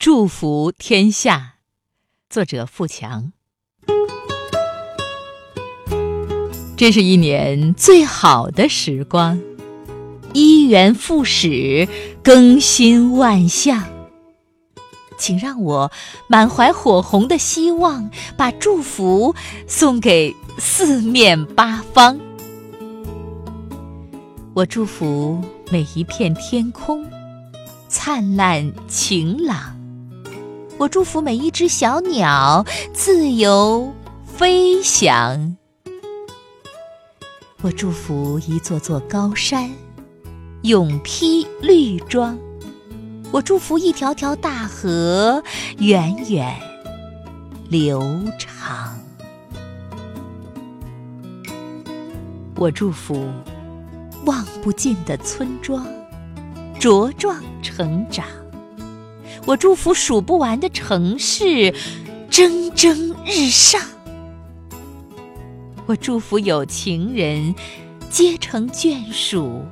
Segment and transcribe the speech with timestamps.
[0.00, 1.56] 祝福天下，
[2.30, 3.32] 作者富强。
[6.74, 9.38] 这是一年最好的时光，
[10.32, 11.86] 一元复始，
[12.22, 13.84] 更新万象。
[15.18, 15.92] 请让我
[16.28, 19.34] 满怀火红的希望，把祝福
[19.66, 22.18] 送给四面八方。
[24.54, 27.04] 我祝福每一片天空
[27.86, 29.78] 灿烂晴朗。
[30.80, 32.64] 我祝福每一只小鸟
[32.94, 33.92] 自由
[34.24, 35.54] 飞翔。
[37.60, 39.70] 我祝福一座座高山
[40.62, 42.38] 永披绿装。
[43.30, 45.44] 我祝福一条条大河
[45.76, 46.58] 源远
[47.68, 48.02] 流
[48.38, 48.98] 长。
[52.56, 53.28] 我祝福
[54.24, 55.86] 望不尽的村庄
[56.80, 58.39] 茁壮成长。
[59.46, 61.74] 我祝福数不完的城市
[62.30, 63.80] 蒸蒸日上。
[65.86, 67.54] 我祝福有情人
[68.10, 69.64] 结成眷属，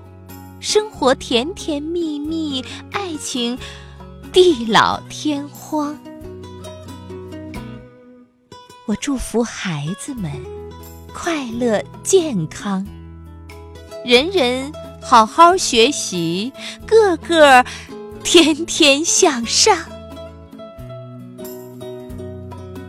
[0.59, 3.57] 生活甜甜蜜蜜，爱情
[4.33, 5.97] 地老天荒。
[8.87, 10.33] 我祝福孩子们
[11.15, 12.85] 快乐健康，
[14.05, 16.53] 人人好好学习，
[16.87, 17.65] 个个。
[18.23, 19.77] 天天向上。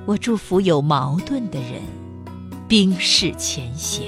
[0.06, 1.82] 我祝福有矛盾的人
[2.68, 4.08] 冰释前嫌，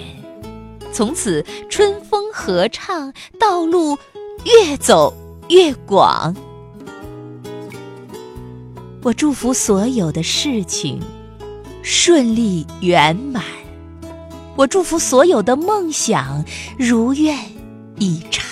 [0.92, 3.98] 从此春风合畅，道路
[4.44, 5.14] 越走
[5.50, 6.36] 越广。
[9.04, 11.00] 我祝福所有的事情
[11.84, 13.44] 顺利圆满，
[14.56, 16.44] 我祝福所有的梦想
[16.78, 17.38] 如愿
[17.98, 18.51] 以偿。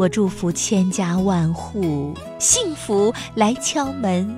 [0.00, 4.34] 我祝福千家万户幸福来敲门，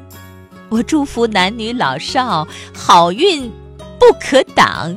[0.68, 3.48] 我祝福男女老少好运
[3.96, 4.96] 不可挡，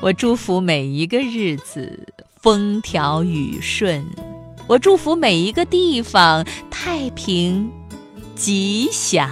[0.00, 2.08] 我祝福每一个日子
[2.40, 4.02] 风调雨顺，
[4.66, 7.70] 我祝福每一个地方太平
[8.34, 9.28] 吉祥。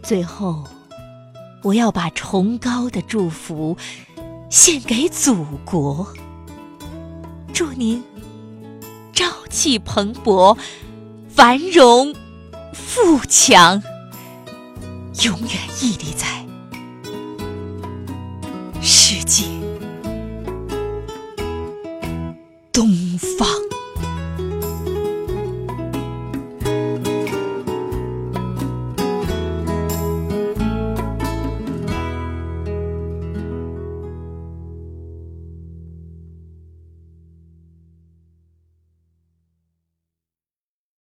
[0.00, 0.62] 最后，
[1.64, 3.76] 我要把崇高的祝福。
[4.50, 6.06] 献给祖国，
[7.52, 8.02] 祝您
[9.12, 10.56] 朝气蓬勃、
[11.28, 12.14] 繁荣
[12.72, 13.82] 富强，
[15.22, 15.50] 永远
[15.82, 16.26] 屹立在
[18.80, 19.44] 世界
[22.72, 22.88] 东
[23.18, 23.67] 方。